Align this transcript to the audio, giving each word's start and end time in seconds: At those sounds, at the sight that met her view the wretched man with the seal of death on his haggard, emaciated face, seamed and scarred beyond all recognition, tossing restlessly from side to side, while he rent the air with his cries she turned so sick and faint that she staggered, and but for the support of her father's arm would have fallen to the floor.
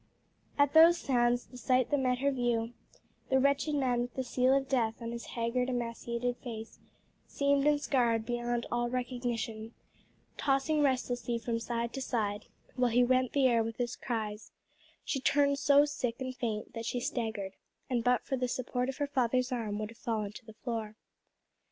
At 0.57 0.73
those 0.73 0.97
sounds, 0.97 1.45
at 1.45 1.51
the 1.51 1.57
sight 1.59 1.91
that 1.91 1.99
met 1.99 2.17
her 2.17 2.31
view 2.31 2.73
the 3.29 3.39
wretched 3.39 3.75
man 3.75 4.01
with 4.01 4.15
the 4.15 4.23
seal 4.23 4.51
of 4.57 4.67
death 4.67 4.99
on 4.99 5.11
his 5.11 5.25
haggard, 5.37 5.69
emaciated 5.69 6.37
face, 6.37 6.79
seamed 7.27 7.67
and 7.67 7.79
scarred 7.79 8.25
beyond 8.25 8.65
all 8.71 8.89
recognition, 8.89 9.75
tossing 10.37 10.81
restlessly 10.81 11.37
from 11.37 11.59
side 11.59 11.93
to 11.93 12.01
side, 12.01 12.45
while 12.75 12.89
he 12.89 13.03
rent 13.03 13.33
the 13.33 13.45
air 13.45 13.63
with 13.63 13.77
his 13.77 13.95
cries 13.95 14.51
she 15.03 15.19
turned 15.19 15.59
so 15.59 15.85
sick 15.85 16.15
and 16.19 16.35
faint 16.35 16.73
that 16.73 16.87
she 16.87 16.99
staggered, 16.99 17.51
and 17.87 18.03
but 18.03 18.25
for 18.25 18.35
the 18.37 18.47
support 18.47 18.89
of 18.89 18.97
her 18.97 19.05
father's 19.05 19.51
arm 19.51 19.77
would 19.77 19.91
have 19.91 19.99
fallen 19.99 20.31
to 20.31 20.43
the 20.47 20.53
floor. 20.63 20.95